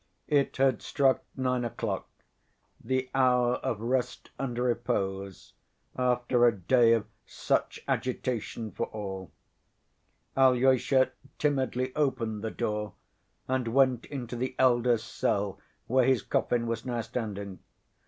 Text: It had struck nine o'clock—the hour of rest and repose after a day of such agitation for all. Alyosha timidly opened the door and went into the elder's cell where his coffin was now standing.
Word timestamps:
It 0.27 0.57
had 0.57 0.81
struck 0.81 1.21
nine 1.37 1.63
o'clock—the 1.63 3.11
hour 3.13 3.57
of 3.57 3.79
rest 3.81 4.31
and 4.39 4.57
repose 4.57 5.53
after 5.95 6.47
a 6.47 6.57
day 6.57 6.93
of 6.93 7.05
such 7.27 7.79
agitation 7.87 8.71
for 8.71 8.87
all. 8.87 9.31
Alyosha 10.35 11.11
timidly 11.37 11.95
opened 11.95 12.43
the 12.43 12.49
door 12.49 12.93
and 13.47 13.67
went 13.67 14.05
into 14.07 14.35
the 14.35 14.55
elder's 14.57 15.03
cell 15.03 15.59
where 15.85 16.05
his 16.07 16.23
coffin 16.23 16.65
was 16.65 16.83
now 16.83 17.01
standing. 17.01 17.59